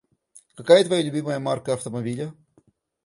Какая 0.55 0.83
твоя 0.83 1.03
любимая 1.03 1.37
марка 1.37 1.73
автомобиля? 1.75 2.33